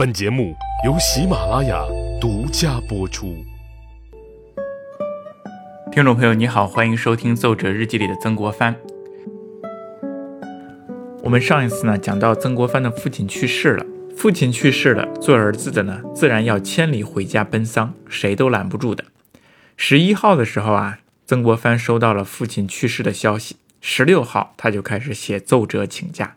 [0.00, 1.84] 本节目由喜马拉雅
[2.18, 3.44] 独家播出。
[5.92, 8.74] 听众朋友，你好，欢迎收听《奏折日记》里的曾国藩。
[11.22, 13.84] 我们上一次呢讲到曾国藩的父亲去世了，
[14.16, 19.04] 父亲去世了，做儿子的呢自然要千里回家奔丧，谁都拦不住的。
[19.76, 26.36] 十一号的时候啊，曾国藩收到了父亲去世的消息，十六号他就开始写奏折请假。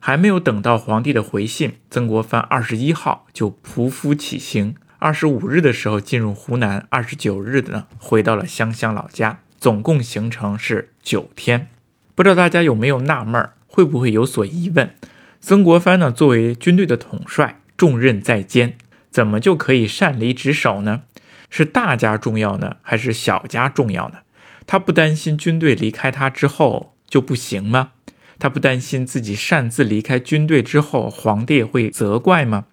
[0.00, 11.68] 还没有等到皇帝的回信，曾国藩二十一号就匍匐起行，二十五日的时候进入湖南，二十九日呢回到了湘乡老家，总共行程是九天。
[12.14, 14.94] 不知道大家有没有纳闷儿，会不会有所疑问？
[15.40, 18.76] 曾国藩呢作为军队的统帅，重任在肩，
[19.10, 21.02] 怎么就可以擅离职守呢？
[21.50, 24.18] 是大家重要呢，还是小家重要呢？
[24.66, 27.92] 他不担心军队离开他之后就不行吗？
[28.38, 32.66] 他不担心自己擅自离开军队之后，皇帝会责怪吗？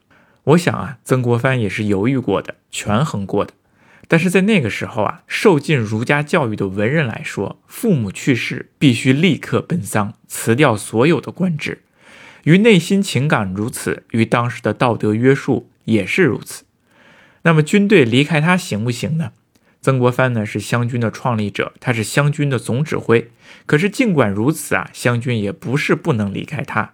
[0.44, 3.54] 我想啊，曾国藩也是犹豫过的，权衡过的。
[4.08, 11.82] 但是在那个时候啊，受尽儒家教育的文人来说，父母去世必须立刻奔丧，辞掉所有的官职。
[12.44, 16.64] 于内心情感如此，于当时的道德约束也是如此。
[17.42, 19.32] 那么军队离开他行不行呢？
[19.86, 23.30] 曾国藩呢是湘军的创立者，他是湘军的总指挥。
[23.68, 26.94] 可是尽管如此啊，湘军也不是不能离开他。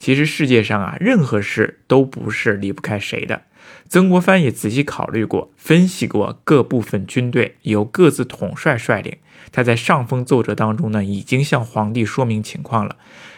[0.00, 3.42] 其实世界上啊，任何事都不是离不开谁的。
[3.88, 9.18] 曾国藩也仔细考虑过、分析过各部分军队由各自统帅率领。
[9.52, 12.96] 他在上封奏折当中呢，已经向皇帝说明情况了，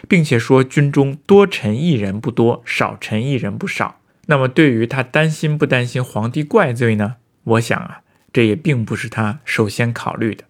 [0.09, 3.99] 并且说军中多臣一人不多，少臣一人不少。
[4.25, 7.17] 那么对于他担心不担心皇帝怪罪呢？
[7.43, 8.01] 我想啊。
[8.35, 10.43] 这也并不是他首先考虑的。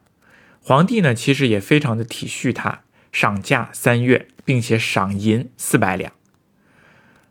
[0.59, 6.11] 皇帝呢，其实也非常的体恤他，赏假三月，并且赏银四百两。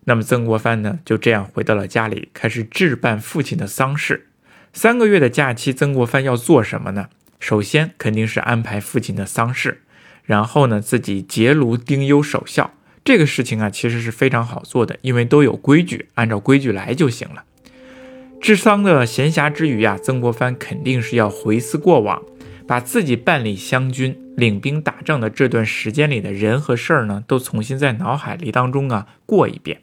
[0.04, 4.28] 那么曾国藩呢，就这样回到了家里，开始置办父亲的丧事。
[4.72, 7.08] 三个月的假期，曾国藩要做什么呢？
[7.40, 9.82] 首先肯定是安排父亲的丧事，
[10.22, 12.72] 然后呢，自己结庐丁忧守孝。
[13.04, 17.42] 这个事情啊，其实是非常好做的，因为都有规矩，按照规矩来就行了。
[18.44, 22.22] 治丧的闲暇之余啊，曾国藩肯定是要回思过往，
[22.68, 29.80] 把自己办理湘军、领兵打仗的这段时间里的人和事儿呢，都重新在脑海里当中啊过一遍。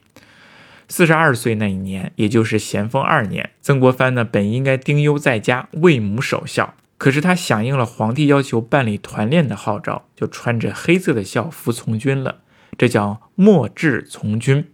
[0.87, 12.41] 四十二岁那一年，也就是咸丰二年，曾国藩呢本应该丁忧在家为母守孝，可是他响应了皇帝要求办理团练的号召，就穿着黑色的校服从军了，
[12.77, 14.67] 这叫末志从军。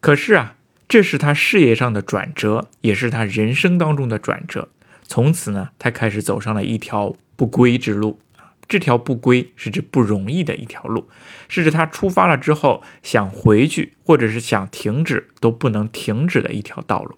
[0.00, 0.54] 可是啊。
[0.88, 4.68] 这是他事业上的转折，也是他人生当中的转折。
[5.02, 8.20] 从此呢，他开始走上了一条不归之路。
[8.68, 11.08] 这条不归是指不容易的一条路，
[11.48, 17.16] 是指他出发了之后想回去，或者是想停止都不能停止的一条道路。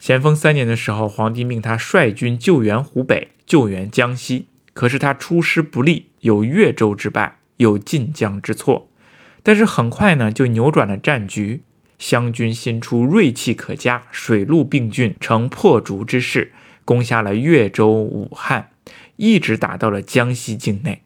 [0.00, 4.46] 咸丰三年的时候，皇帝命他率军救援湖北，救援江西。
[4.72, 8.88] 可是他出师不利，有越州之败，有晋江之错。
[9.44, 11.62] 但是很快呢，就扭转了战局。
[11.98, 16.52] 湘军新出锐气可嘉，水陆并进，成破竹之势，
[16.84, 18.70] 攻下了越州、武汉，
[19.16, 21.02] 一直打到了江西境内。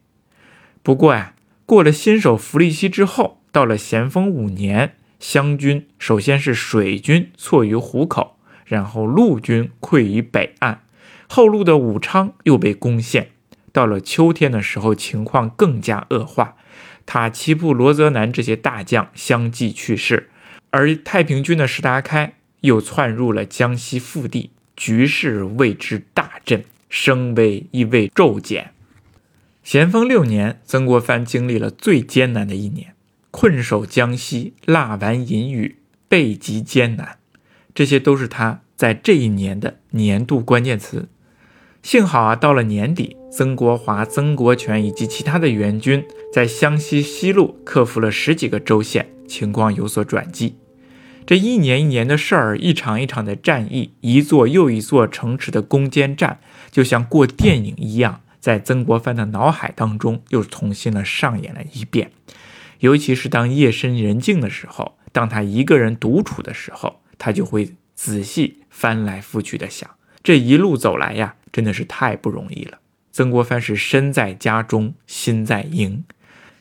[0.83, 8.37] 不过呀，过了新手福利期之后，到了咸丰五年，湘军首先是水军错于湖口，
[8.67, 10.83] 然后陆军溃于北岸，
[11.27, 13.31] 后路的武昌又被攻陷。
[13.73, 16.57] 到了秋天的时候，情况更加恶化，
[17.07, 20.29] 塔奇布、罗泽南这些大将相继去世。
[20.73, 28.73] 而太平军的石达开又窜入了江西腹地，局势为之大振，声威亦未骤减。
[29.63, 32.95] 咸丰六年，曾国藩经历了最艰难的一年，
[33.31, 35.77] 困守江西，蜡丸饮雨，
[36.09, 37.19] 备极艰难，
[37.75, 41.09] 这些都是他在这一年的年度关键词。
[41.83, 46.05] 幸好啊，到了年底，曾国华、曾国荃以及其他的援军
[46.35, 50.57] 在湘西西路克服了十几个州县，情况有所转机。
[51.25, 56.41] 这一年一年的事儿，一场一场的战役，一座又一座城池的攻坚战，
[56.71, 62.13] 就像过电影一样，在曾国藩的脑海当中又重新的上演了一遍。
[62.81, 69.89] 尤其是当夜深人静的时候，当他一个人独处的时候，他就会仔细翻来覆去的想，
[70.23, 72.81] 这一路走来呀，真的是太不容易了。
[73.13, 76.05] 曾国藩是身在家中心在营，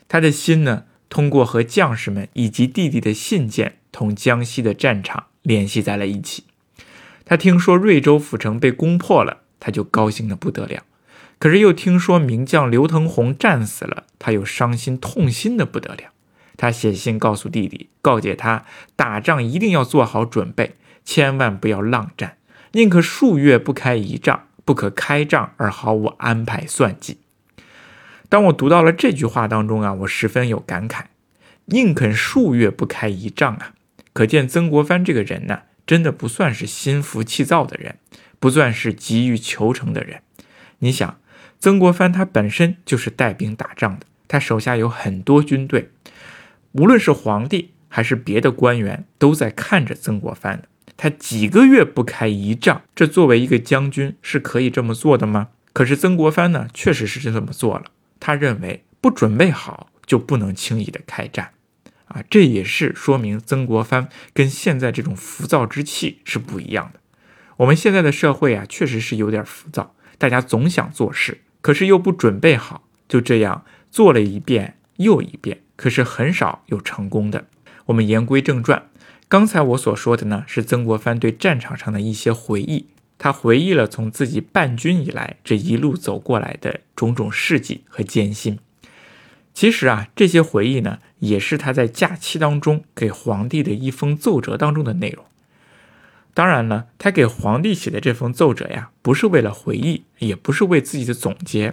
[0.06, 3.78] 他的心呢，通过和将士们以及弟弟的信件。
[3.94, 6.44] 同江西的战场联系在了一起。
[7.26, 10.84] 他听说瑞州府城被攻破了，他就高兴的不得了。
[11.38, 16.04] 可是又听说名将刘腾宏战死了，他又伤心痛心的不得了。
[16.56, 18.64] 他写信告诉弟弟，告诫他
[18.96, 22.38] 打仗一定要做好准备，千万不要浪战，
[22.72, 27.18] 宁可数月不开一仗，不可开仗而毫无安排算计。
[28.28, 31.04] 当我读到了这句话当中啊，我十分有感慨，
[31.66, 33.74] 宁肯数月不开一仗啊，
[34.12, 37.98] 可见曾国藩这个人呢，真的不算是心浮气躁的人，
[38.40, 40.22] 不算是急于求成的人。
[40.78, 41.18] 你想，
[41.60, 45.90] 曾国藩他本身就是带兵打仗的，他手下有很多军队，
[46.72, 50.68] 无论是皇帝还是别的官员，都在看着曾国藩的。
[51.02, 55.48] 他几个月不开一仗，这作为一个将军是可以这么做的吗？
[55.72, 57.86] 可是曾国藩呢，确实是这么做了。
[58.20, 61.54] 他认为不准备好就不能轻易的开战，
[62.04, 67.00] 啊，这也是说明曾国藩跟现在这种浮躁之气是不一样的。
[67.56, 77.46] 我们现在的社会啊，确实是有点浮躁，大家总想做事，可是又不准备好，就这样做了一遍又一遍，可是很少有成功的。
[77.86, 78.88] 我们言归正传，
[79.32, 82.88] 刚才我所说的呢，是曾国藩对战场上的一些回忆。
[83.16, 88.58] 他回忆了从自己办军以来这一路走过来的种种事迹和艰辛。
[89.54, 95.24] 其实啊，这些回忆呢，也是他在假期当中给皇帝的一封奏折当中的内容。
[96.34, 101.72] 当然了，他给皇帝写的这封奏折呀，不是为了回忆，也不是为自己的总结，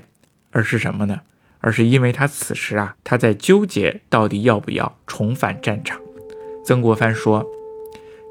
[0.51, 1.23] 而是什么呢？
[1.59, 5.99] 而是因为他此时啊，他在纠结到底要不要重返战场。
[6.69, 7.49] 曾国藩说：“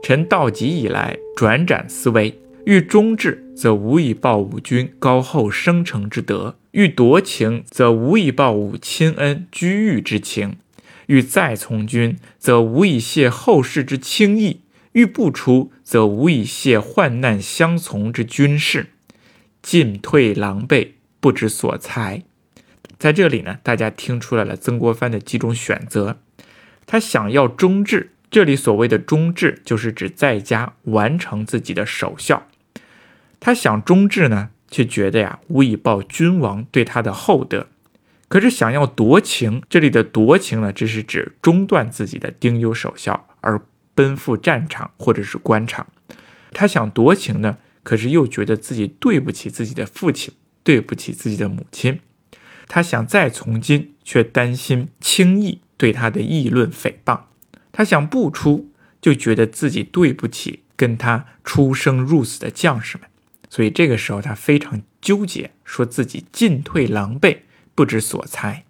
[0.00, 10.50] 臣到极以来，转辗思危。”欲忠志，则无以报吾君高厚生成之德；欲夺情，则无以报吾亲恩居遇之情；
[11.06, 14.60] 欲再从军，则无以谢后世之轻义；
[14.92, 18.90] 欲不出，则无以谢患难相从之军事。
[19.60, 22.22] 进退狼狈，不知所裁。
[23.00, 26.20] 在这里呢，大家听出来了曾国藩的几种选择。
[26.86, 32.46] 他想要忠志，这里所谓的忠志，就是指在家完成自己的守孝。
[33.40, 37.68] 他想忠志呢，却觉得呀无以报君王对他的厚德。
[38.28, 43.60] 可是想要夺情，这里的夺情呢，这是指中断自己的丁忧守孝而
[43.94, 45.86] 奔赴战场或者是官场。
[46.52, 52.00] 他想夺情呢，可是又觉得自己对不起自己的父亲，对不起自己的母亲。
[52.66, 57.20] 他想再从军，却担心轻易对他的议论诽谤。
[57.78, 63.08] 他想不出，就觉得自己对不起跟他出生入死的将士们。
[63.48, 67.42] 所以这个时候他非常纠结，说自己进退狼狈，
[67.76, 68.64] 不知所猜，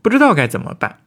[0.00, 1.00] 不知道该怎么办。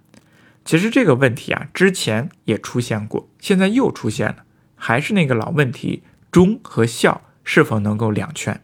[0.64, 4.46] 其实这个问题啊，之前也出现过，现在又出现了，
[4.76, 8.62] 还是那个老问题：忠和孝是否能够两全？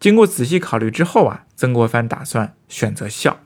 [0.00, 3.40] 经过仔细考虑之后啊，曾国藩打算选择孝，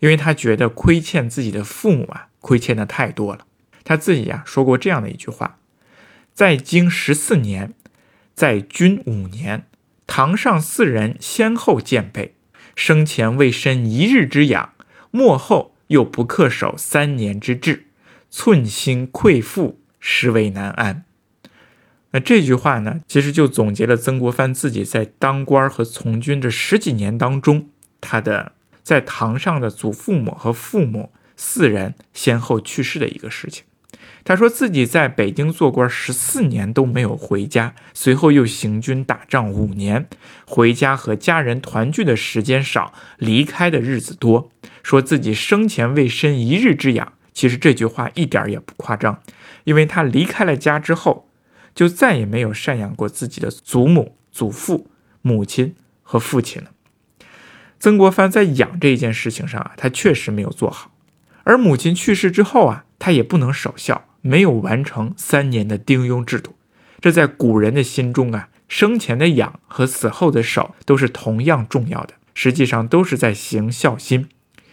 [0.00, 3.46] 因为他觉得亏欠自己的父母啊，亏欠的太多了。
[3.84, 5.58] 他自己啊说过这样的一句话：
[6.32, 7.74] 在京十四年。
[8.34, 9.64] 在军五年，
[10.06, 12.34] 堂上四人先后见备，
[12.74, 14.74] 生前未申一日之养，
[15.10, 17.86] 末后又不恪守三年之志，
[18.28, 21.06] 寸心愧负，实为难安。
[22.10, 27.70] 那这句话呢，其实就总结了曾国藩自己在当官和从军这十几年当中，
[28.02, 28.52] 他的
[28.82, 33.64] 在堂上的祖父母和父母四人先后去世的一个事情。
[34.24, 40.08] 他说自己在北京做官十四年都没有回家，随后又行军打仗五年，
[40.44, 44.50] 回家和家人团聚的时间少，离开的日子多。
[44.82, 49.22] 说自己生前未申一日之养，其实这句话一点也不夸张，
[49.62, 51.28] 因为他离开了家之后，
[51.72, 54.90] 就再也没有赡养过自己的祖母、祖父、
[55.22, 56.70] 母亲和父亲了。
[57.78, 60.90] 曾国藩在养这一件事情上啊，他确实没有做好，
[61.46, 64.08] 而母亲去世之后啊，他也不能守孝。
[64.20, 66.56] 没有完成三年的丁忧制度，
[67.00, 74.28] 这在古人的心中啊，生前的养和死后的守都是同样重要的，实际上都是在行孝心。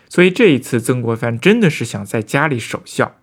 [0.10, 3.18] 所以这一次，曾国藩真的是想在家里守孝。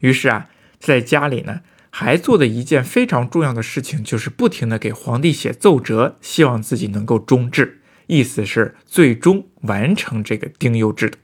[0.00, 11.16] 于是啊，在家里呢，还做的一件非常重要的事情，就是不停的给皇帝写奏折，希望自己能够忠志，意思是最终完成这个丁忧制度。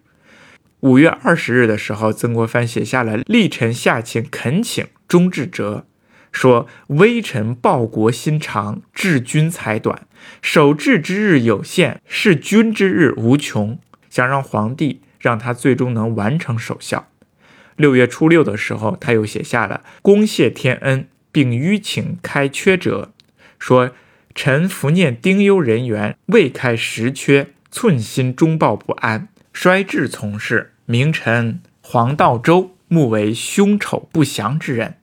[0.81, 5.87] 五月二十日的时候，曾国藩写下了立臣下请恳请忠志折，
[6.31, 10.07] 说：“微臣报国心长，治军才短，
[10.43, 13.79] 守志之日有限，事君之日无穷。
[14.11, 17.09] 想让皇帝让他最终能完成守孝。”
[17.77, 23.13] 六月初六的时候，他又写下了恭谢天恩，并吁请开缺折，
[23.59, 23.91] 说
[24.35, 34.99] ：“臣伏念丁忧人员，未开实缺，寸心忠报不安。”衰志从事，名臣黄道周，目为凶丑不祥之人，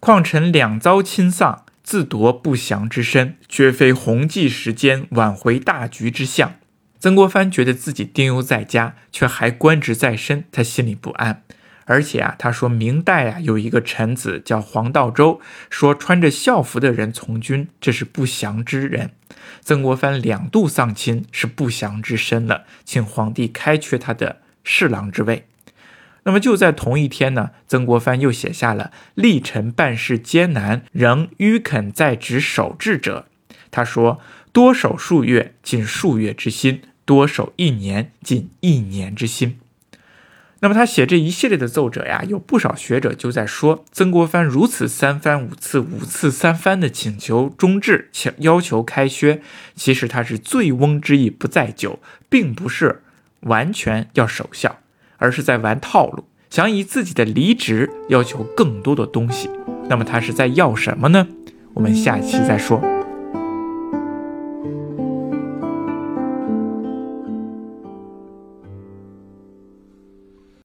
[0.00, 6.56] 况臣两遭亲丧，自夺不祥之身，绝非弘济时间、挽回大局之相。
[6.98, 11.44] 曾国藩觉得自己丁忧在家，却还官职在身，他心里不安。
[11.84, 19.10] 而且啊，他说明代啊有一个臣子叫黄道周，说穿着校服的人从军，这是不祥之人。
[19.60, 25.46] 曾国藩两度丧亲，是不祥之身了，请皇帝开缺他的侍郎之位。
[26.24, 33.26] 那么就在同一天呢，曾国藩又写下了“历臣办事艰难，仍迂肯在职守志者”。
[33.72, 34.20] 他说
[34.52, 39.58] ：“多守数月，尽数月之心。”多守一年，尽一年之心。
[40.62, 49.42] 那么他写这一系列的奏折呀，有不少学者就在说，曾国藩如此三番五次、五次三番的请求中止，请要求开削，
[49.74, 53.02] 其实他是醉翁之意不在酒，并不是
[53.40, 54.78] 完全要守孝，
[55.16, 59.50] 而是在玩套路，想以自己的离职要求更多的东西。
[59.88, 61.26] 那么他是在要什么呢？
[61.74, 62.80] 我们下期再说。